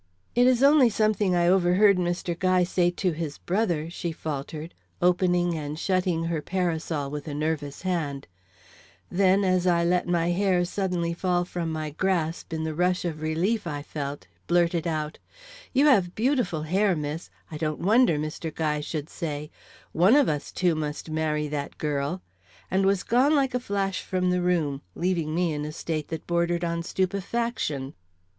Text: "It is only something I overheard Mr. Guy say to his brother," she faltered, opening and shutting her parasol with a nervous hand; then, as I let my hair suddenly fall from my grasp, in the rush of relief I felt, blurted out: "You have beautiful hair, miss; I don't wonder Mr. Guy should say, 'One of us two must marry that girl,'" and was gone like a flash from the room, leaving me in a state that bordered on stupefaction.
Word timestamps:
"It 0.33 0.47
is 0.47 0.63
only 0.63 0.89
something 0.89 1.35
I 1.35 1.47
overheard 1.47 1.97
Mr. 1.99 2.33
Guy 2.35 2.63
say 2.63 2.89
to 2.89 3.11
his 3.11 3.37
brother," 3.37 3.87
she 3.91 4.11
faltered, 4.11 4.73
opening 4.99 5.55
and 5.55 5.77
shutting 5.77 6.23
her 6.23 6.41
parasol 6.41 7.11
with 7.11 7.27
a 7.27 7.35
nervous 7.35 7.83
hand; 7.83 8.25
then, 9.11 9.43
as 9.43 9.67
I 9.67 9.83
let 9.83 10.07
my 10.07 10.29
hair 10.31 10.65
suddenly 10.65 11.13
fall 11.13 11.45
from 11.45 11.71
my 11.71 11.91
grasp, 11.91 12.51
in 12.51 12.63
the 12.63 12.73
rush 12.73 13.05
of 13.05 13.21
relief 13.21 13.67
I 13.67 13.83
felt, 13.83 14.25
blurted 14.47 14.87
out: 14.87 15.19
"You 15.71 15.85
have 15.85 16.15
beautiful 16.15 16.63
hair, 16.63 16.95
miss; 16.95 17.29
I 17.51 17.57
don't 17.57 17.79
wonder 17.81 18.17
Mr. 18.17 18.51
Guy 18.51 18.79
should 18.79 19.07
say, 19.07 19.51
'One 19.91 20.15
of 20.15 20.27
us 20.27 20.51
two 20.51 20.73
must 20.73 21.11
marry 21.11 21.47
that 21.49 21.77
girl,'" 21.77 22.23
and 22.71 22.87
was 22.87 23.03
gone 23.03 23.35
like 23.35 23.53
a 23.53 23.59
flash 23.59 24.01
from 24.01 24.31
the 24.31 24.41
room, 24.41 24.81
leaving 24.95 25.35
me 25.35 25.53
in 25.53 25.63
a 25.63 25.71
state 25.71 26.07
that 26.07 26.25
bordered 26.25 26.65
on 26.65 26.81
stupefaction. 26.81 27.93